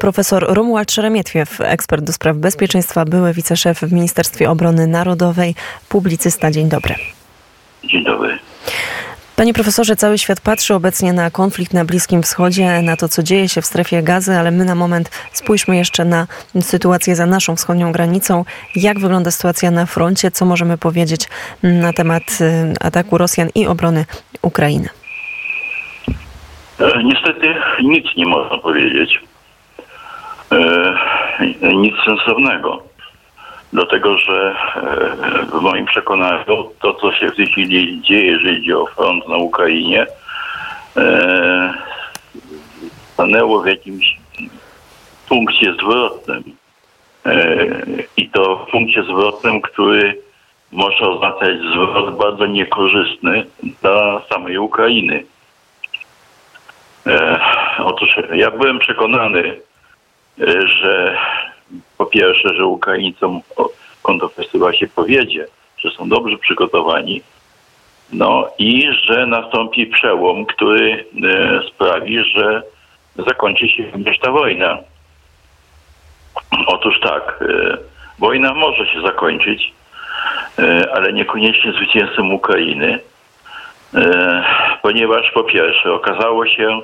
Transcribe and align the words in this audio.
Profesor 0.00 0.46
Romuald 0.48 0.92
Szeremietwiew, 0.92 1.60
ekspert 1.60 2.04
do 2.04 2.12
spraw 2.12 2.36
bezpieczeństwa, 2.36 3.04
były 3.04 3.32
wiceszef 3.32 3.80
w 3.80 3.92
Ministerstwie 3.92 4.50
Obrony 4.50 4.86
Narodowej, 4.86 5.54
publicysta. 5.88 6.50
Dzień 6.50 6.68
dobry. 6.68 6.94
Dzień 7.84 8.04
dobry. 8.04 8.38
Panie 9.36 9.54
profesorze, 9.54 9.96
cały 9.96 10.18
świat 10.18 10.40
patrzy 10.40 10.74
obecnie 10.74 11.12
na 11.12 11.30
konflikt 11.30 11.74
na 11.74 11.84
Bliskim 11.84 12.22
Wschodzie, 12.22 12.82
na 12.82 12.96
to, 12.96 13.08
co 13.08 13.22
dzieje 13.22 13.48
się 13.48 13.62
w 13.62 13.66
strefie 13.66 14.02
gazy, 14.02 14.34
ale 14.34 14.50
my 14.50 14.64
na 14.64 14.74
moment 14.74 15.10
spójrzmy 15.32 15.76
jeszcze 15.76 16.04
na 16.04 16.26
sytuację 16.60 17.16
za 17.16 17.26
naszą 17.26 17.56
wschodnią 17.56 17.92
granicą. 17.92 18.44
Jak 18.76 18.98
wygląda 18.98 19.30
sytuacja 19.30 19.70
na 19.70 19.86
froncie? 19.86 20.30
Co 20.30 20.44
możemy 20.44 20.78
powiedzieć 20.78 21.28
na 21.62 21.92
temat 21.92 22.22
y, 22.40 22.74
ataku 22.80 23.18
Rosjan 23.18 23.48
i 23.54 23.66
obrony 23.66 24.04
Ukrainy? 24.42 24.88
E, 26.80 27.02
niestety 27.04 27.54
nic 27.82 28.06
nie 28.16 28.26
można 28.26 28.58
powiedzieć. 28.58 29.20
E, 30.52 31.74
nic 31.74 31.94
sensownego. 32.04 32.82
Dlatego, 33.72 34.18
że 34.18 34.54
e, 34.76 35.58
w 35.58 35.60
moim 35.60 35.86
przekonaniu 35.86 36.70
to, 36.80 36.94
co 36.94 37.12
się 37.12 37.30
w 37.30 37.36
tej 37.36 37.46
chwili 37.46 38.02
dzieje, 38.02 38.26
jeżeli 38.26 38.56
chodzi 38.56 38.72
o 38.72 38.86
front 38.86 39.28
na 39.28 39.36
Ukrainie, 39.36 40.06
e, 40.96 41.74
stanęło 43.12 43.62
w 43.62 43.66
jakimś 43.66 44.16
punkcie 45.28 45.74
zwrotnym. 45.74 46.42
I 48.16 48.28
to 48.30 48.56
w 48.56 48.70
punkcie 48.70 49.02
zwrotnym, 49.02 49.60
który 49.60 50.22
może 50.72 51.08
oznaczać 51.08 51.58
zwrot 51.72 52.18
bardzo 52.18 52.46
niekorzystny 52.46 53.44
dla 53.82 54.22
samej 54.28 54.58
Ukrainy. 54.58 55.24
Otóż 57.78 58.16
ja 58.32 58.50
byłem 58.50 58.78
przekonany, 58.78 59.60
że 60.66 61.18
po 61.98 62.06
pierwsze, 62.06 62.54
że 62.54 62.66
Ukraińcom 62.66 63.40
kontrfestywa 64.02 64.72
się 64.72 64.88
powiedzie, 64.88 65.46
że 65.78 65.90
są 65.90 66.08
dobrze 66.08 66.38
przygotowani, 66.38 67.22
no 68.12 68.48
i 68.58 68.88
że 69.04 69.26
nastąpi 69.26 69.86
przełom, 69.86 70.46
który 70.46 71.04
e, 71.24 71.60
sprawi, 71.68 72.24
że 72.24 72.62
zakończy 73.16 73.68
się 73.68 73.90
również 73.92 74.18
ta 74.18 74.30
wojna. 74.30 74.78
Otóż 76.66 77.00
tak, 77.00 77.44
e, 77.48 77.76
wojna 78.18 78.54
może 78.54 78.86
się 78.86 79.00
zakończyć, 79.02 79.72
e, 80.58 80.88
ale 80.94 81.12
niekoniecznie 81.12 81.72
zwycięstwem 81.72 82.34
Ukrainy, 82.34 82.98
ponieważ 84.82 85.30
po 85.30 85.44
pierwsze 85.44 85.92
okazało 85.92 86.46
się, 86.46 86.80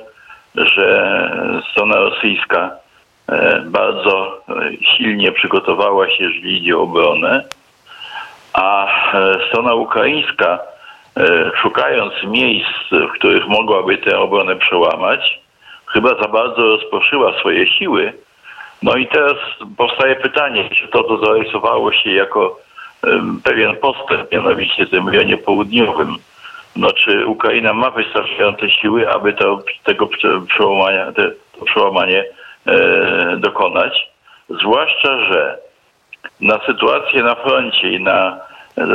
że 0.55 1.61
strona 1.71 1.95
rosyjska 1.95 2.71
bardzo 3.65 4.41
e, 4.49 4.71
silnie 4.97 5.31
przygotowała 5.31 6.09
się, 6.09 6.23
jeżeli 6.23 6.57
idzie 6.57 6.77
o 6.77 6.81
obronę, 6.81 7.43
a 8.53 8.87
e, 9.13 9.37
strona 9.47 9.73
ukraińska, 9.73 10.59
szukając 11.61 12.13
miejsc, 12.23 12.91
w 12.91 13.11
których 13.11 13.47
mogłaby 13.47 13.97
tę 13.97 14.19
obronę 14.19 14.55
przełamać, 14.55 15.39
chyba 15.85 16.09
za 16.09 16.27
bardzo 16.27 16.61
rozproszyła 16.61 17.39
swoje 17.39 17.67
siły. 17.67 18.13
No 18.83 18.95
i 18.95 19.07
teraz 19.07 19.33
powstaje 19.77 20.15
pytanie, 20.15 20.69
czy 20.69 20.87
to, 20.87 21.03
co 21.03 21.25
zarysowało 21.25 21.91
się 21.91 22.11
jako 22.11 22.59
pewien 23.43 23.75
postęp, 23.75 24.31
mianowicie 24.31 24.85
w 24.85 24.89
tym 24.89 25.09
rejonie 25.09 25.37
południowym, 25.37 26.15
no 26.75 26.91
czy 26.91 27.25
Ukraina 27.25 27.73
ma 27.73 27.91
wystarczające 27.91 28.69
siły, 28.69 29.09
aby 29.09 29.33
to, 29.33 29.63
tego 29.83 30.09
przełamania, 30.47 31.11
to 31.11 31.65
przełamanie 31.65 32.23
E, 32.23 32.44
dokonać. 33.37 34.09
Zwłaszcza, 34.49 35.23
że 35.23 35.57
na 36.41 36.59
sytuację 36.65 37.23
na 37.23 37.35
froncie 37.35 37.91
i 37.91 38.03
na, 38.03 38.39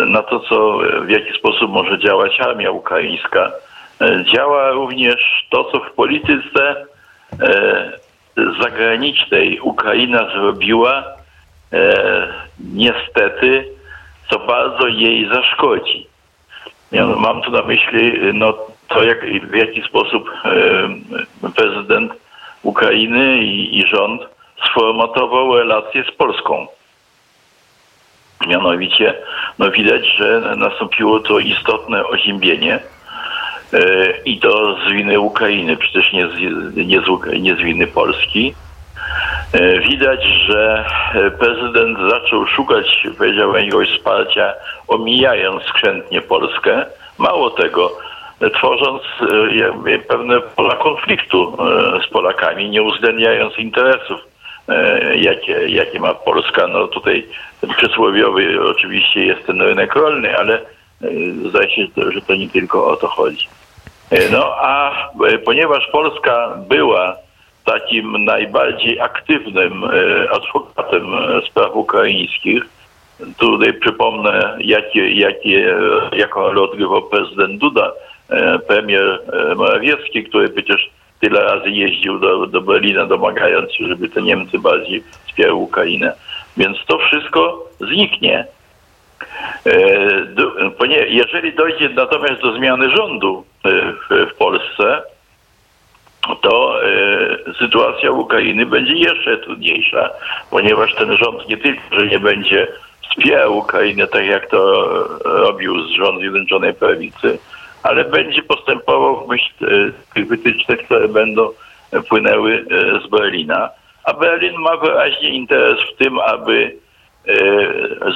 na 0.06 0.22
to, 0.22 0.40
co, 0.40 0.78
w 1.04 1.10
jaki 1.10 1.38
sposób 1.38 1.70
może 1.70 1.98
działać 1.98 2.40
armia 2.40 2.70
ukraińska, 2.70 3.52
e, 4.00 4.24
działa 4.24 4.70
również 4.70 5.46
to, 5.50 5.64
co 5.64 5.80
w 5.80 5.92
polityce 5.92 6.86
e, 7.40 7.92
zagranicznej 8.62 9.61
Ukraina 9.61 10.30
zrobiła, 10.33 11.05
niestety, 12.61 13.64
co 14.30 14.39
bardzo 14.39 14.86
jej 14.86 15.28
zaszkodzi. 15.28 16.06
Mam 17.16 17.42
tu 17.42 17.50
na 17.50 17.62
myśli 17.62 18.12
no, 18.34 18.55
to, 18.89 19.02
jak, 19.05 19.27
w 19.50 19.55
jaki 19.55 19.83
sposób 19.83 20.30
prezydent 21.56 22.12
Ukrainy 22.62 23.38
i, 23.38 23.78
i 23.78 23.86
rząd 23.86 24.22
sformatował 24.66 25.56
relacje 25.56 26.04
z 26.04 26.10
Polską. 26.10 26.66
Mianowicie, 28.46 29.14
no 29.58 29.70
widać, 29.70 30.06
że 30.06 30.54
nastąpiło 30.56 31.20
to 31.20 31.38
istotne 31.38 32.06
oziębienie 32.06 32.78
e, 33.72 34.10
i 34.24 34.38
to 34.38 34.76
z 34.76 34.92
winy 34.92 35.20
Ukrainy, 35.20 35.76
przecież 35.76 36.12
nie 36.12 36.28
z, 36.28 36.36
nie 36.76 37.00
z, 37.00 37.40
nie 37.42 37.54
z 37.54 37.58
winy 37.58 37.86
Polski. 37.86 38.54
E, 39.52 39.80
widać, 39.80 40.24
że 40.24 40.84
prezydent 41.38 41.98
zaczął 42.10 42.46
szukać, 42.46 43.06
powiedziałbym, 43.18 43.56
jakiegoś 43.56 43.88
wsparcia, 43.88 44.54
omijając 44.88 45.62
skrzętnie 45.62 46.20
Polskę. 46.22 46.86
Mało 47.18 47.50
tego, 47.50 47.98
tworząc 48.48 49.02
e, 49.86 49.98
pewne 49.98 50.40
pola 50.40 50.77
konfliktu 50.77 51.56
e, 51.58 52.01
z 52.06 52.08
Polakami, 52.08 52.70
nie 52.70 52.83
uwzględniając 52.83 53.58
interesów, 53.58 54.20
e, 54.68 55.17
jakie, 55.17 55.68
jakie 55.68 56.01
ma 56.01 56.14
Polska. 56.14 56.67
No 56.67 56.89
tutaj 56.89 57.27
przysłowiowy 57.77 58.70
oczywiście 58.70 59.27
jest 59.27 59.46
ten 59.46 59.62
rynek 59.62 59.95
rolny, 59.95 60.39
ale 60.39 60.61
zdaje 61.48 61.70
się, 61.70 61.86
że 62.11 62.23
to 62.23 62.34
nie 62.34 62.48
tylko 62.48 62.86
o 62.86 62.96
to 62.96 63.08
chodzi. 63.08 63.48
No 64.33 64.55
a 64.57 64.92
ponieważ 65.45 65.89
Polska 65.92 66.55
była 66.68 67.17
takim 67.64 68.24
najbardziej 68.24 69.01
aktywnym 69.01 69.84
adwokatem 70.33 71.07
spraw 71.51 71.77
ukraińskich, 71.77 72.62
tutaj 73.39 73.72
przypomnę, 73.72 74.57
jakie, 74.61 75.11
jakie, 75.11 75.77
jaką 76.12 76.40
rolę 76.40 76.62
odgrywał 76.62 77.02
prezydent 77.02 77.58
Duda 77.58 77.92
premier 78.67 79.20
e, 79.33 79.55
Morawiecki, 79.55 80.24
który 80.24 80.48
przecież 80.48 80.91
tyle 81.20 81.41
razy 81.41 81.70
jeździł 81.70 82.18
do, 82.18 82.46
do 82.46 82.61
Berlina, 82.61 83.07
domagając 83.07 83.73
się, 83.73 83.86
żeby 83.86 84.08
te 84.08 84.23
Niemcy 84.23 84.58
bardziej 84.58 85.02
wspierały 85.27 85.58
Ukrainę. 85.58 86.13
Więc 86.57 86.79
to 86.86 86.98
wszystko 86.98 87.69
zniknie. 87.80 88.46
E, 89.67 91.07
jeżeli 91.08 91.52
dojdzie 91.52 91.89
natomiast 91.89 92.42
do 92.42 92.52
zmiany 92.57 92.90
rządu 92.96 93.45
w, 94.11 94.35
Polsce, 94.39 95.02
to 96.40 96.80
sytuacja 97.58 98.11
Ukrainy 98.11 98.67
będzie 98.67 98.95
jeszcze 98.95 99.39
trudniejsza, 99.39 100.11
ponieważ 100.51 100.95
ten 100.95 101.17
rząd 101.17 101.48
nie 101.48 101.57
tylko, 101.57 101.83
że 101.92 102.07
nie 102.07 102.19
będzie 102.19 102.67
wspierał 103.11 103.57
Ukrainę 103.57 104.07
tak 104.07 104.27
jak 104.27 104.51
to 104.51 104.85
robił 105.24 105.74
rząd 105.96 106.20
Zjednoczonej 106.20 106.74
Prawicy, 106.74 107.39
ale 107.83 108.05
będzie 108.05 108.42
postępował 108.42 109.24
w 109.24 109.29
myśl 109.29 109.52
e, 109.64 109.68
tych 110.14 110.29
wytycznych, 110.29 110.85
które 110.85 111.08
będą 111.08 111.48
płynęły 112.08 112.55
e, 112.70 113.07
z 113.07 113.11
Berlina. 113.11 113.70
A 114.05 114.13
Berlin 114.13 114.55
ma 114.58 114.77
wyraźnie 114.77 115.29
interes 115.29 115.79
w 115.80 115.96
tym, 115.96 116.19
aby 116.19 116.77
e, 117.29 117.35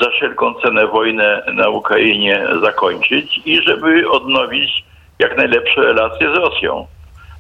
za 0.01 0.11
wszelką 0.11 0.55
cenę 0.55 0.87
wojnę 0.87 1.43
na 1.55 1.69
Ukrainie 1.69 2.47
zakończyć 2.63 3.41
i 3.45 3.63
żeby 3.63 4.11
odnowić 4.11 4.85
jak 5.19 5.37
najlepsze 5.37 5.81
relacje 5.81 6.31
z 6.35 6.35
Rosją. 6.35 6.87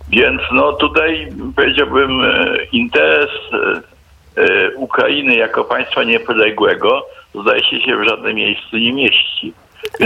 Więc 0.09 0.43
no 0.53 0.73
tutaj 0.73 1.29
powiedziałbym 1.57 2.23
interes 2.73 3.31
Ukrainy 4.77 5.37
jako 5.37 5.65
państwa 5.65 6.04
niepodległego 6.04 7.07
zdaje 7.43 7.65
się 7.65 7.81
się 7.81 7.97
w 7.97 8.09
żadnym 8.09 8.34
miejscu 8.34 8.77
nie 8.77 8.93
mieści. 8.93 9.53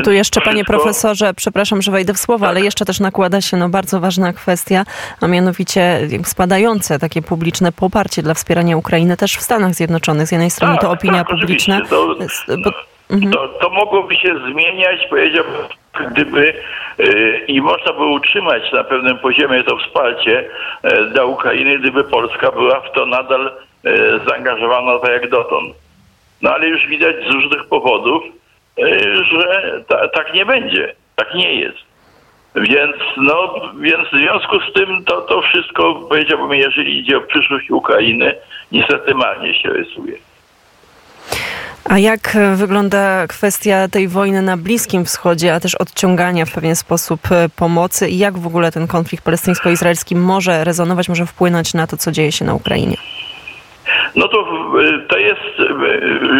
Tu 0.04 0.12
jeszcze, 0.12 0.40
panie 0.40 0.64
profesorze, 0.64 1.34
przepraszam, 1.34 1.82
że 1.82 1.92
wejdę 1.92 2.14
w 2.14 2.18
słowo, 2.18 2.46
tak. 2.46 2.50
ale 2.50 2.60
jeszcze 2.60 2.84
też 2.84 3.00
nakłada 3.00 3.40
się 3.40 3.56
no, 3.56 3.68
bardzo 3.68 4.00
ważna 4.00 4.32
kwestia, 4.32 4.84
a 5.20 5.28
mianowicie 5.28 6.00
spadające 6.24 6.98
takie 6.98 7.22
publiczne 7.22 7.72
poparcie 7.72 8.22
dla 8.22 8.34
wspierania 8.34 8.76
Ukrainy 8.76 9.16
też 9.16 9.36
w 9.36 9.42
Stanach 9.42 9.74
Zjednoczonych. 9.74 10.26
Z 10.26 10.32
jednej 10.32 10.50
strony 10.50 10.74
tak, 10.74 10.82
to 10.82 10.90
opinia 10.90 11.24
tak, 11.24 11.28
publiczna. 11.28 11.80
To, 11.90 12.14
bo, 12.64 12.70
mhm. 13.10 13.32
to, 13.32 13.48
to 13.48 13.70
mogłoby 13.70 14.16
się 14.16 14.34
zmieniać, 14.52 15.06
powiedziałbym, 15.10 15.54
gdyby 16.10 16.54
yy, 16.98 17.38
i 17.48 17.60
można 17.60 17.92
by 17.92 18.04
utrzymać 18.04 18.72
na 18.72 18.84
pewnym 18.84 19.18
poziomie 19.18 19.64
to 19.64 19.76
wsparcie 19.76 20.44
yy, 20.84 21.10
dla 21.12 21.24
Ukrainy, 21.24 21.78
gdyby 21.78 22.04
Polska 22.04 22.52
była 22.52 22.80
w 22.80 22.92
to 22.92 23.06
nadal 23.06 23.52
yy, 23.84 24.20
zaangażowana 24.28 24.98
tak 24.98 25.10
jak 25.10 25.30
dotąd. 25.30 25.74
No 26.42 26.50
ale 26.50 26.68
już 26.68 26.86
widać 26.86 27.16
z 27.16 27.30
różnych 27.30 27.64
powodów, 27.64 28.22
Y, 28.22 28.37
że 29.32 29.84
ta, 29.88 30.08
tak 30.08 30.34
nie 30.34 30.46
będzie. 30.46 30.94
Tak 31.16 31.34
nie 31.34 31.54
jest. 31.54 31.78
Więc, 32.54 32.96
no, 33.16 33.54
więc 33.80 34.08
w 34.08 34.18
związku 34.18 34.60
z 34.60 34.72
tym 34.72 35.04
to, 35.04 35.20
to 35.20 35.42
wszystko, 35.42 35.94
powiedziałbym, 35.94 36.58
jeżeli 36.58 36.98
idzie 36.98 37.18
o 37.18 37.20
przyszłość 37.20 37.70
Ukrainy, 37.70 38.34
niestety 38.72 39.14
marnie 39.14 39.54
się 39.54 39.68
rysuje. 39.68 40.18
A 41.84 41.98
jak 41.98 42.36
wygląda 42.54 43.26
kwestia 43.26 43.88
tej 43.88 44.08
wojny 44.08 44.42
na 44.42 44.56
Bliskim 44.56 45.04
Wschodzie, 45.04 45.54
a 45.54 45.60
też 45.60 45.74
odciągania 45.74 46.46
w 46.46 46.52
pewien 46.52 46.76
sposób 46.76 47.20
e, 47.32 47.48
pomocy 47.48 48.08
i 48.08 48.18
jak 48.18 48.38
w 48.38 48.46
ogóle 48.46 48.72
ten 48.72 48.86
konflikt 48.86 49.24
palestyńsko-izraelski 49.24 50.16
może 50.16 50.64
rezonować, 50.64 51.08
może 51.08 51.26
wpłynąć 51.26 51.74
na 51.74 51.86
to, 51.86 51.96
co 51.96 52.12
dzieje 52.12 52.32
się 52.32 52.44
na 52.44 52.54
Ukrainie? 52.54 52.96
No 54.16 54.28
to, 54.28 54.46
to 55.08 55.18
jest, 55.18 55.56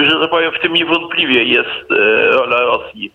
że 0.02 0.20
tak 0.20 0.30
powiem, 0.30 0.52
w 0.52 0.62
tym 0.62 0.72
niewątpliwie 0.72 1.44
jest 1.44 1.90
e, 1.90 2.26
rola 2.30 2.60
Rosji. 2.60 3.12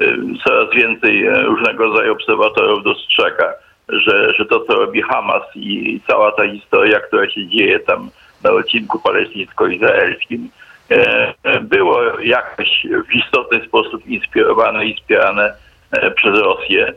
E, 0.00 0.04
coraz 0.44 0.74
więcej 0.74 1.28
różnego 1.44 1.84
rodzaju 1.84 2.12
obserwatorów 2.12 2.84
dostrzega, 2.84 3.52
że, 3.88 4.32
że 4.32 4.46
to, 4.46 4.60
co 4.60 4.74
robi 4.74 5.02
Hamas 5.02 5.42
i 5.54 6.00
cała 6.06 6.32
ta 6.32 6.48
historia, 6.48 7.00
która 7.00 7.30
się 7.30 7.46
dzieje 7.46 7.80
tam 7.80 8.10
na 8.44 8.50
odcinku 8.50 8.98
palestyńsko-izraelskim, 8.98 10.48
E, 10.90 11.60
było 11.60 12.20
jakoś 12.20 12.86
w 13.08 13.14
istotny 13.14 13.66
sposób 13.66 14.06
inspirowane 14.06 14.86
i 14.86 14.94
wspierane 14.94 15.54
e, 15.90 16.10
przez 16.10 16.38
Rosję, 16.38 16.92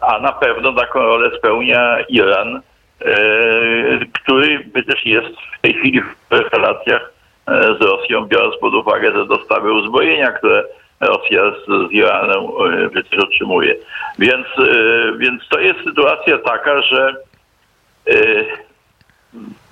a 0.00 0.18
na 0.18 0.32
pewno 0.32 0.72
taką 0.72 1.00
rolę 1.00 1.30
spełnia 1.38 2.00
Iran, 2.08 2.56
e, 2.56 2.60
który 4.12 4.70
też 4.86 5.06
jest 5.06 5.34
w 5.58 5.60
tej 5.60 5.74
chwili 5.74 6.00
w 6.00 6.30
relacjach 6.52 7.12
z 7.48 7.82
Rosją, 7.82 8.26
biorąc 8.26 8.56
pod 8.60 8.74
uwagę 8.74 9.12
te 9.12 9.26
dostawy 9.26 9.72
uzbrojenia, 9.72 10.32
które 10.32 10.64
Rosja 11.00 11.42
z, 11.50 11.90
z 11.90 11.92
Iranem 11.92 12.42
przecież 12.92 13.18
otrzymuje. 13.18 13.74
Więc, 14.18 14.46
więc 15.18 15.48
to 15.48 15.60
jest 15.60 15.84
sytuacja 15.84 16.38
taka, 16.38 16.82
że 16.82 17.14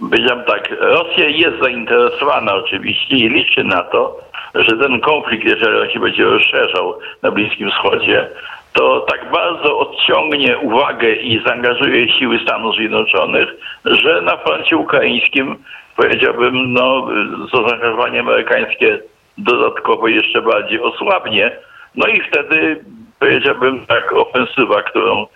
Powiedziałem 0.00 0.44
tak, 0.44 0.70
Rosja 0.80 1.28
jest 1.28 1.58
zainteresowana 1.62 2.54
oczywiście 2.54 3.16
i 3.16 3.28
liczy 3.28 3.64
na 3.64 3.82
to, 3.82 4.18
że 4.54 4.76
ten 4.76 5.00
konflikt, 5.00 5.44
jeżeli 5.44 5.80
on 5.80 5.90
się 5.90 6.00
będzie 6.00 6.24
rozszerzał 6.24 6.98
na 7.22 7.30
Bliskim 7.30 7.70
Wschodzie, 7.70 8.28
to 8.72 9.00
tak 9.00 9.30
bardzo 9.30 9.78
odciągnie 9.78 10.58
uwagę 10.58 11.12
i 11.12 11.42
zaangażuje 11.46 12.12
siły 12.12 12.38
Stanów 12.38 12.76
Zjednoczonych, 12.76 13.48
że 13.84 14.22
na 14.22 14.36
froncie 14.36 14.76
ukraińskim 14.76 15.56
powiedziałbym, 15.96 16.72
no, 16.72 17.08
to 17.52 17.68
zaangażowanie 17.68 18.20
amerykańskie 18.20 18.98
dodatkowo 19.38 20.08
jeszcze 20.08 20.42
bardziej 20.42 20.80
osłabnie. 20.80 21.52
No 21.94 22.06
i 22.06 22.20
wtedy 22.20 22.84
powiedziałbym 23.18 23.86
tak, 23.86 24.12
ofensywa, 24.12 24.82
którą 24.82 25.22
e, 25.22 25.26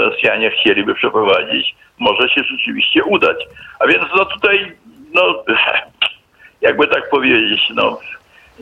Rosjanie 0.00 0.50
chcieliby 0.50 0.94
przeprowadzić, 0.94 1.74
może 1.98 2.28
się 2.28 2.42
rzeczywiście 2.42 3.04
udać. 3.04 3.36
A 3.78 3.86
więc 3.86 4.04
no 4.16 4.24
tutaj, 4.24 4.72
no 5.14 5.44
jakby 6.60 6.86
tak 6.86 7.10
powiedzieć, 7.10 7.70
no 7.74 7.98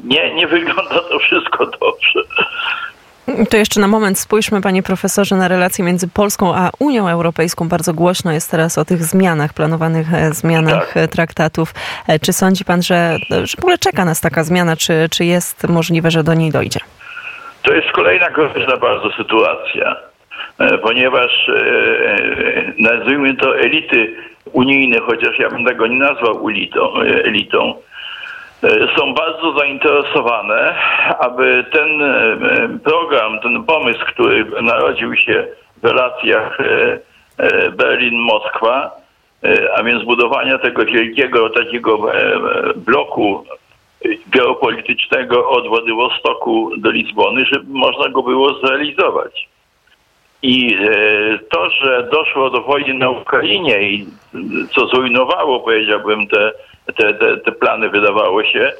nie, 0.05 0.35
nie 0.35 0.47
wygląda 0.47 1.01
to 1.01 1.19
wszystko 1.19 1.67
dobrze. 1.67 2.23
To 3.51 3.57
jeszcze 3.57 3.81
na 3.81 3.89
moment 3.89 4.19
spójrzmy, 4.19 4.61
panie 4.61 4.83
profesorze, 4.83 5.37
na 5.37 5.49
relacje 5.49 5.85
między 5.85 6.09
Polską 6.09 6.55
a 6.55 6.71
Unią 6.79 7.09
Europejską. 7.09 7.69
Bardzo 7.69 7.95
głośno 7.95 8.33
jest 8.33 8.51
teraz 8.51 8.79
o 8.79 8.85
tych 8.85 9.03
zmianach, 9.03 9.55
planowanych 9.55 10.15
e, 10.15 10.33
zmianach 10.33 10.93
tak. 10.95 11.11
traktatów. 11.11 11.75
E, 12.09 12.19
czy 12.19 12.33
sądzi 12.33 12.65
pan, 12.65 12.83
że, 12.83 13.19
że 13.31 13.57
w 13.57 13.59
ogóle 13.59 13.79
czeka 13.79 14.05
nas 14.05 14.21
taka 14.21 14.45
zmiana? 14.45 14.77
Czy, 14.77 15.09
czy 15.11 15.25
jest 15.25 15.69
możliwe, 15.69 16.11
że 16.11 16.25
do 16.25 16.35
niej 16.35 16.51
dojdzie? 16.51 16.81
To 17.63 17.75
jest 17.75 17.91
kolejna 17.93 18.31
groźna 18.31 18.77
bardzo 18.77 19.13
sytuacja. 19.17 19.97
E, 20.59 20.79
ponieważ 20.79 21.49
e, 21.49 21.53
e, 21.55 22.73
nazwijmy 22.79 23.37
to 23.37 23.59
elity 23.59 24.15
unijne, 24.53 25.01
chociaż 25.01 25.39
ja 25.39 25.49
bym 25.49 25.65
tego 25.65 25.87
nie 25.87 25.99
nazwał 25.99 26.49
elitą, 26.49 26.95
elitą 27.01 27.75
są 28.97 29.15
bardzo 29.15 29.59
zainteresowane, 29.59 30.75
aby 31.19 31.65
ten 31.73 31.89
program, 32.85 33.41
ten 33.41 33.65
pomysł, 33.65 34.01
który 34.07 34.63
narodził 34.63 35.17
się 35.17 35.47
w 35.83 35.85
relacjach 35.85 36.59
Berlin-Moskwa, 37.77 38.91
a 39.77 39.83
więc 39.83 40.05
budowania 40.05 40.59
tego 40.59 40.85
wielkiego 40.85 41.51
takiego 41.51 41.99
bloku 42.77 43.45
geopolitycznego 44.27 45.49
od 45.49 45.69
Władywostoku 45.69 46.71
do 46.77 46.91
Lizbony, 46.91 47.45
żeby 47.45 47.65
można 47.69 48.09
go 48.09 48.23
było 48.23 48.55
zrealizować. 48.55 49.49
I 50.43 50.75
e, 50.75 51.39
to, 51.51 51.71
że 51.71 52.09
doszło 52.13 52.51
do 52.51 52.63
wojny 52.63 52.95
na 52.95 53.11
Ukrainie 53.11 53.83
i 53.83 54.07
co 54.75 54.87
zrujnowało, 54.87 55.61
powiedziałbym, 55.61 56.27
te, 56.27 56.53
te, 56.87 57.15
te, 57.15 57.37
te 57.37 57.53
plany, 57.53 57.89
wydawało 57.89 58.45
się, 58.45 58.73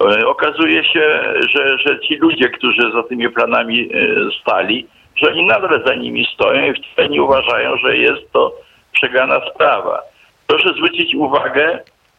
e, 0.00 0.26
okazuje 0.26 0.84
się, 0.84 1.20
że, 1.48 1.78
że 1.78 2.00
ci 2.00 2.16
ludzie, 2.16 2.48
którzy 2.48 2.92
za 2.92 3.02
tymi 3.02 3.28
planami 3.28 3.80
e, 3.80 4.06
stali, 4.40 4.86
że 5.16 5.30
oni 5.30 5.46
nadal 5.46 5.82
za 5.86 5.94
nimi 5.94 6.26
stoją 6.34 6.72
i 6.72 6.82
wcale 6.82 7.08
nie 7.08 7.22
uważają, 7.22 7.76
że 7.76 7.96
jest 7.96 8.32
to 8.32 8.54
przegrana 8.92 9.40
sprawa. 9.54 10.02
Proszę 10.46 10.72
zwrócić 10.72 11.14
uwagę 11.14 11.78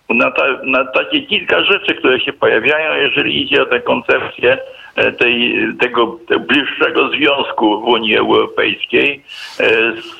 na, 0.09 0.31
ta, 0.31 0.43
na 0.63 0.85
takie 0.85 1.21
kilka 1.21 1.63
rzeczy, 1.63 1.95
które 1.95 2.19
się 2.19 2.33
pojawiają, 2.33 3.01
jeżeli 3.01 3.41
idzie 3.41 3.61
o 3.61 3.65
tę 3.65 3.79
koncepcję 3.79 4.57
E, 4.95 5.11
tej, 5.11 5.55
tego, 5.79 6.19
bliższego 6.47 7.09
związku 7.09 7.81
w 7.81 7.83
Unii 7.83 8.17
Europejskiej 8.17 9.23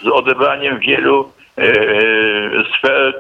z 0.04 0.08
odebraniem 0.08 0.80
wielu 0.80 1.32
sfer 2.78 3.14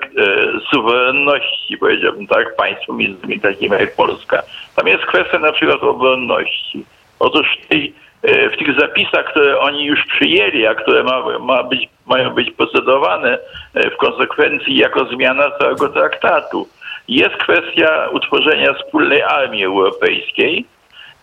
suwerenności, 0.74 1.78
powiedziałbym 1.78 2.28
tak, 2.28 2.56
państwom 2.56 2.98
między 2.98 3.40
takim 3.42 3.74
jak 3.74 3.96
Polska. 3.96 4.44
Tam 4.76 4.88
jest 4.88 5.06
kwestia 5.06 5.40
na 5.40 5.52
przykład 5.52 5.84
obronności. 5.84 6.86
Otóż 7.20 7.48
w, 7.64 7.68
tej, 7.68 7.94
w 8.24 8.58
tych 8.58 8.80
zapisach, 8.80 9.26
które 9.26 9.60
oni 9.60 9.86
już 9.86 10.06
przyjęli, 10.06 10.66
a 10.68 10.76
które 10.76 11.04
ma, 11.04 11.40
ma 11.40 11.64
być, 11.64 11.90
mają 12.06 12.30
być 12.30 12.52
procedowane 12.52 13.38
w 13.74 13.98
konsekwencji 13.98 14.78
jako 14.78 15.06
zmiana 15.06 15.52
całego 15.60 15.90
traktatu, 15.90 16.68
jest 17.08 17.36
kwestia 17.36 18.10
utworzenia 18.12 18.74
wspólnej 18.74 19.22
armii 19.22 19.66
europejskiej, 19.66 20.66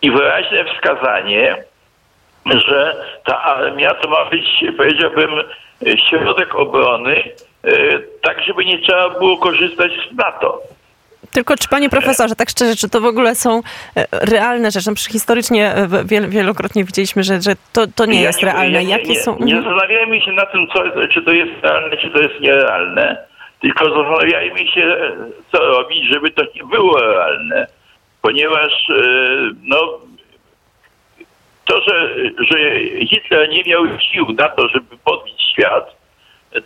i 0.02 0.10
wyraźne 0.10 0.64
wskazanie, 0.64 1.64
że 2.50 2.96
ta 3.24 3.42
armia 3.42 3.94
to 3.94 4.08
ma 4.08 4.24
być, 4.24 4.64
powiedziałbym, 4.76 5.30
środek 6.10 6.54
obrony, 6.54 7.22
e, 7.64 7.98
tak 8.22 8.42
żeby 8.42 8.64
nie 8.64 8.78
trzeba 8.78 9.10
było 9.10 9.38
korzystać 9.38 9.92
z 10.12 10.16
NATO. 10.16 10.60
Tylko 11.32 11.56
czy 11.56 11.68
panie 11.68 11.90
profesorze, 11.90 12.34
tak 12.34 12.50
szczerze, 12.50 12.76
czy 12.76 12.88
to 12.88 13.00
w 13.00 13.04
ogóle 13.04 13.34
są 13.34 13.60
e, 13.96 14.06
realne 14.12 14.70
rzeczy? 14.70 14.90
Historycznie 15.10 15.74
e, 15.74 15.88
wielokrotnie 16.28 16.84
widzieliśmy, 16.84 17.22
że, 17.22 17.40
że 17.40 17.52
to, 17.72 17.86
to 17.96 18.06
nie 18.06 18.20
ja 18.20 18.26
jest 18.26 18.42
nie, 18.42 18.48
realne. 18.48 18.84
Ja, 18.84 18.96
Jakie 18.98 19.08
nie, 19.08 19.20
są... 19.20 19.38
Nie 19.40 19.56
zastanawiajmy 19.56 20.20
się 20.20 20.32
na 20.32 20.46
tym, 20.46 20.66
co, 20.68 20.82
czy 21.12 21.22
to 21.22 21.32
jest 21.32 21.52
realne, 21.62 21.96
czy 21.96 22.10
to 22.10 22.18
jest 22.18 22.40
nierealne, 22.40 23.16
tylko 23.60 23.84
zastanawiajmy 23.84 24.68
się, 24.68 24.96
co 25.52 25.58
robić, 25.58 26.04
żeby 26.12 26.30
to 26.30 26.42
nie 26.54 26.64
było 26.64 26.98
realne 26.98 27.66
ponieważ 28.22 28.72
no, 29.62 29.98
to, 31.68 31.80
że, 31.80 32.14
że 32.38 32.80
Hitler 33.06 33.48
nie 33.48 33.62
miał 33.66 33.84
sił 34.00 34.26
na 34.38 34.48
to, 34.48 34.68
żeby 34.68 34.96
podbić 35.04 35.42
świat, 35.52 35.96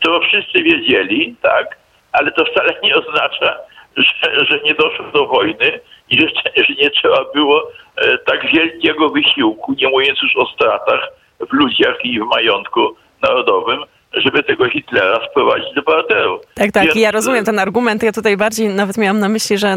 to 0.00 0.20
wszyscy 0.20 0.62
wiedzieli, 0.62 1.36
tak, 1.42 1.76
ale 2.12 2.32
to 2.32 2.44
wcale 2.44 2.74
nie 2.82 2.94
oznacza, 2.96 3.56
że, 3.96 4.44
że 4.44 4.60
nie 4.64 4.74
doszło 4.74 5.06
do 5.14 5.26
wojny 5.26 5.80
i 6.10 6.20
że, 6.20 6.26
że 6.56 6.74
nie 6.74 6.90
trzeba 6.90 7.24
było 7.34 7.70
e, 7.96 8.18
tak 8.18 8.52
wielkiego 8.52 9.08
wysiłku, 9.08 9.74
nie 9.78 9.88
mówiąc 9.88 10.22
już 10.22 10.36
o 10.36 10.46
stratach 10.46 11.08
w 11.50 11.52
ludziach 11.52 12.04
i 12.04 12.20
w 12.20 12.24
majątku 12.24 12.96
narodowym, 13.22 13.78
żeby 14.14 14.42
tego 14.42 14.70
Hitlera 14.70 15.18
sprowadzić 15.30 15.74
do 15.74 15.82
parteru. 15.82 16.40
Tak, 16.54 16.72
tak. 16.72 16.84
Więc... 16.84 16.96
Ja 16.96 17.10
rozumiem 17.10 17.44
ten 17.44 17.58
argument. 17.58 18.02
Ja 18.02 18.12
tutaj 18.12 18.36
bardziej 18.36 18.68
nawet 18.68 18.98
miałam 18.98 19.18
na 19.18 19.28
myśli, 19.28 19.58
że 19.58 19.76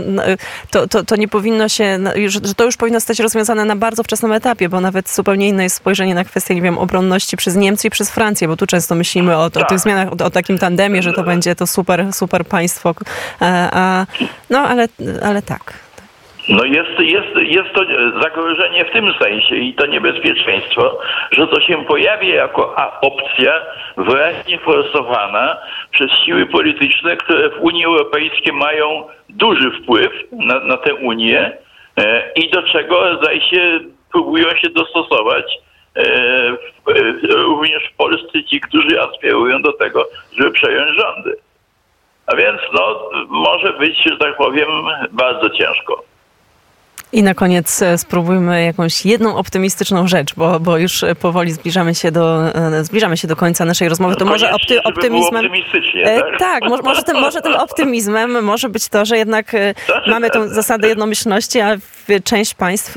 to, 0.71 0.87
to, 0.87 1.03
to 1.03 1.15
nie 1.15 1.27
powinno 1.27 1.69
się, 1.69 1.99
że 2.27 2.53
to 2.55 2.65
już 2.65 2.77
powinno 2.77 2.99
zostać 2.99 3.19
rozwiązane 3.19 3.65
na 3.65 3.75
bardzo 3.75 4.03
wczesnym 4.03 4.31
etapie, 4.31 4.69
bo 4.69 4.81
nawet 4.81 5.09
zupełnie 5.09 5.47
inne 5.47 5.63
jest 5.63 5.75
spojrzenie 5.75 6.15
na 6.15 6.23
kwestię, 6.23 6.55
nie 6.55 6.61
wiem, 6.61 6.77
obronności 6.77 7.37
przez 7.37 7.55
Niemcy 7.55 7.87
i 7.87 7.91
przez 7.91 8.11
Francję, 8.11 8.47
bo 8.47 8.57
tu 8.57 8.67
często 8.67 8.95
myślimy 8.95 9.37
o, 9.37 9.49
tak. 9.49 9.63
o 9.63 9.65
tych 9.65 9.79
zmianach, 9.79 10.07
o, 10.07 10.25
o, 10.25 10.29
takim 10.29 10.57
tandemie, 10.57 11.01
że 11.01 11.13
to 11.13 11.23
będzie 11.23 11.55
to 11.55 11.67
super, 11.67 12.13
super 12.13 12.45
państwo. 12.45 12.95
A, 13.39 13.45
a, 13.71 14.05
no, 14.49 14.59
ale, 14.59 14.87
ale 15.23 15.41
tak. 15.41 15.84
No 16.49 16.63
jest, 16.63 16.99
jest, 16.99 17.35
jest 17.35 17.73
to 17.73 17.81
zagrożenie 18.21 18.85
w 18.85 18.91
tym 18.91 19.13
sensie 19.19 19.55
i 19.55 19.73
to 19.73 19.85
niebezpieczeństwo, 19.85 20.99
że 21.31 21.47
to 21.47 21.61
się 21.61 21.85
pojawia 21.85 22.35
jako 22.35 22.75
opcja 23.01 23.61
wyraźnie 23.97 24.59
forsowana 24.59 25.57
przez 25.91 26.11
siły 26.11 26.45
polityczne, 26.45 27.17
które 27.17 27.49
w 27.49 27.61
Unii 27.61 27.85
Europejskiej 27.85 28.53
mają 28.53 29.07
duży 29.29 29.71
wpływ 29.71 30.11
na, 30.31 30.59
na 30.59 30.77
tę 30.77 30.95
Unię 30.95 31.57
e, 31.97 32.31
i 32.35 32.49
do 32.49 32.63
czego 32.63 33.17
zdaje 33.17 33.41
się 33.41 33.79
próbują 34.11 34.49
się 34.55 34.69
dostosować 34.69 35.45
również 37.29 37.83
w 37.93 37.95
Polsce 37.95 38.43
ci, 38.43 38.61
którzy 38.61 39.01
aspirują 39.01 39.61
do 39.61 39.73
tego, 39.73 40.07
żeby 40.37 40.51
przejąć 40.51 40.97
rządy. 40.97 41.35
A 42.27 42.35
więc 42.35 42.61
no, 42.73 43.09
może 43.29 43.73
być, 43.73 44.03
że 44.05 44.17
tak 44.17 44.37
powiem, 44.37 44.69
bardzo 45.11 45.49
ciężko. 45.49 46.03
I 47.13 47.23
na 47.23 47.33
koniec 47.33 47.81
e, 47.81 47.97
spróbujmy 47.97 48.65
jakąś 48.65 49.05
jedną 49.05 49.37
optymistyczną 49.37 50.07
rzecz, 50.07 50.35
bo, 50.35 50.59
bo 50.59 50.77
już 50.77 51.05
powoli 51.21 51.51
zbliżamy 51.51 51.95
się 51.95 52.11
do, 52.11 52.55
e, 52.55 52.83
zbliżamy 52.83 53.17
się 53.17 53.27
do 53.27 53.35
końca 53.35 53.65
naszej 53.65 53.89
rozmowy. 53.89 54.15
To 54.15 54.25
no 54.25 54.31
może 54.31 54.51
opty, 54.51 54.83
optymizmem. 54.83 55.45
E, 56.03 56.19
tak, 56.19 56.39
tak 56.39 56.63
może, 56.69 56.83
może, 56.83 57.03
tym, 57.03 57.19
może 57.19 57.41
tym 57.41 57.55
optymizmem 57.55 58.43
może 58.43 58.69
być 58.69 58.89
to, 58.89 59.05
że 59.05 59.17
jednak 59.17 59.51
tak. 59.87 60.07
mamy 60.07 60.29
tą 60.29 60.47
zasadę 60.47 60.87
jednomyślności, 60.87 61.59
a 61.59 61.77
część 62.23 62.53
państw 62.53 62.95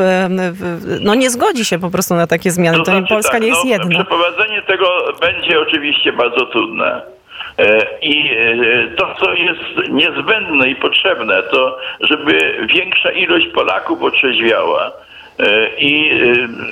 no, 1.00 1.14
nie 1.14 1.30
zgodzi 1.30 1.64
się 1.64 1.78
po 1.78 1.90
prostu 1.90 2.14
na 2.14 2.26
takie 2.26 2.50
zmiany. 2.50 2.78
To, 2.78 2.84
to 2.84 2.90
znaczy, 2.90 3.08
Polska 3.08 3.32
tak, 3.32 3.42
nie 3.42 3.48
jest 3.48 3.64
no, 3.64 3.70
jedna. 3.70 3.90
Przeprowadzenie 3.90 4.62
tego 4.62 4.88
będzie 5.20 5.60
oczywiście 5.60 6.12
bardzo 6.12 6.46
trudne. 6.46 7.17
E, 7.58 7.86
I 8.02 8.30
e, 8.30 8.88
to, 8.96 9.14
co 9.20 9.34
jest 9.34 9.90
niezbędne 9.90 10.68
i 10.68 10.76
potrzebne, 10.76 11.42
to 11.42 11.78
żeby 12.00 12.66
większa 12.74 13.10
ilość 13.10 13.46
Polaków 13.46 14.02
otrzeźwiała. 14.02 14.92
E, 15.38 15.68
I, 15.78 16.10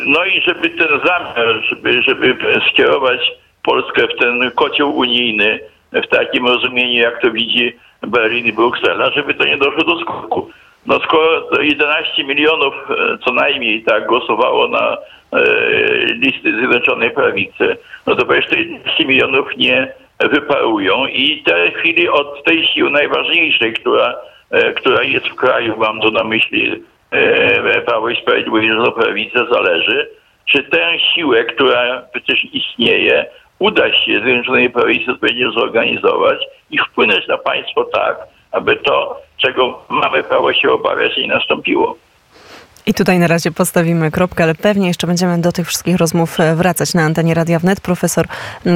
no 0.07 0.25
i 0.25 0.41
żeby 0.41 0.71
ten 0.71 0.89
zamiar, 0.89 1.63
żeby, 1.69 2.03
żeby 2.03 2.37
skierować 2.71 3.33
Polskę 3.63 4.03
w 4.07 4.19
ten 4.19 4.51
kocioł 4.51 4.97
unijny, 4.97 5.61
w 5.93 6.07
takim 6.07 6.47
rozumieniu, 6.47 7.01
jak 7.01 7.21
to 7.21 7.31
widzi 7.31 7.73
Berlin 8.03 8.47
i 8.47 8.53
Bruksela, 8.53 9.11
żeby 9.11 9.35
to 9.35 9.45
nie 9.45 9.57
doszło 9.57 9.85
do 9.85 10.01
skutku. 10.01 10.51
No 10.87 11.01
skoro 11.01 11.63
11 11.63 12.25
milionów 12.25 12.75
co 13.25 13.33
najmniej 13.33 13.83
tak 13.83 14.07
głosowało 14.07 14.69
na 14.69 14.97
listy 16.23 16.57
Zjednoczonej 16.59 17.11
Prawicy, 17.11 17.77
no 18.07 18.17
to 18.17 18.27
przecież 18.27 18.51
te 18.51 18.57
11 18.57 19.05
milionów 19.05 19.57
nie 19.57 19.93
wyparują 20.19 21.07
i 21.07 21.41
w 21.41 21.45
tej 21.45 21.73
chwili 21.73 22.09
od 22.09 22.45
tej 22.45 22.67
siły 22.67 22.91
najważniejszej, 22.91 23.73
która, 23.73 24.15
e, 24.51 24.73
która 24.73 25.03
jest 25.03 25.27
w 25.27 25.35
kraju, 25.35 25.75
mam 25.79 26.01
tu 26.01 26.11
na 26.11 26.25
myśli 26.25 26.83
e, 27.11 27.81
Prawo 27.81 28.09
i 28.09 28.17
Sprawiedliwość, 28.17 28.67
że 28.69 28.93
prawica 28.93 29.47
zależy, 29.53 30.11
czy 30.45 30.63
tę 30.63 30.99
siłę, 31.15 31.45
która 31.45 32.03
przecież 32.13 32.45
istnieje, 32.53 33.27
uda 33.59 33.93
się 33.93 34.21
Zjednoczonej 34.21 34.71
Prawicy 34.71 35.11
odpowiednio 35.11 35.51
zorganizować 35.51 36.39
i 36.71 36.79
wpłynąć 36.79 37.27
na 37.29 37.39
państwo 37.39 37.85
tak, 37.85 38.19
aby 38.53 38.77
to, 38.77 39.21
czego 39.37 39.83
mamy 39.89 40.23
prawo 40.23 40.53
się 40.53 40.71
obawiać, 40.71 41.17
nie 41.17 41.27
nastąpiło. 41.27 41.97
I 42.89 42.95
tutaj 42.95 43.19
na 43.19 43.27
razie 43.27 43.51
postawimy 43.51 44.11
kropkę, 44.11 44.45
ale 44.45 44.55
pewnie 44.55 44.89
jeszcze 44.89 45.07
będziemy 45.07 45.41
do 45.41 45.53
tych 45.53 45.67
wszystkich 45.67 45.97
rozmów 45.97 46.41
e, 46.41 46.55
wracać 46.55 46.95
na 46.95 47.03
antenie 47.03 47.35
Radia 47.35 47.59
Wnet. 47.59 47.81
Profesor 47.81 48.27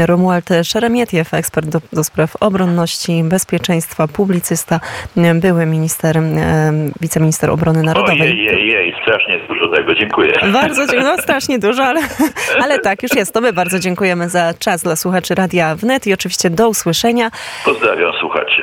Romuald 0.06 0.48
Szeremietiew, 0.62 1.34
ekspert 1.34 1.68
do, 1.68 1.80
do 1.92 2.04
spraw 2.04 2.36
obronności, 2.40 3.22
bezpieczeństwa, 3.24 4.08
publicysta, 4.08 4.80
były 5.34 5.66
minister, 5.66 6.18
e, 6.18 6.22
wiceminister 7.00 7.50
obrony 7.50 7.82
narodowej. 7.82 8.20
Ojej, 8.20 8.44
jej, 8.44 8.68
jej, 8.68 8.94
strasznie 9.02 9.40
dużo 9.48 9.68
tego, 9.76 9.94
dziękuję. 9.94 10.32
Bardzo 10.52 10.86
dziękuję, 10.86 11.02
no 11.02 11.22
strasznie 11.22 11.58
dużo, 11.58 11.84
ale, 11.84 12.00
ale 12.64 12.78
tak, 12.78 13.02
już 13.02 13.12
jest. 13.16 13.34
To 13.34 13.40
my 13.40 13.52
bardzo 13.52 13.78
dziękujemy 13.78 14.28
za 14.28 14.54
czas 14.58 14.82
dla 14.82 14.96
słuchaczy 14.96 15.34
Radia 15.34 15.74
Wnet 15.74 16.06
i 16.06 16.12
oczywiście 16.12 16.50
do 16.50 16.68
usłyszenia. 16.68 17.30
Pozdrawiam 17.64 18.12
słuchaczy. 18.20 18.56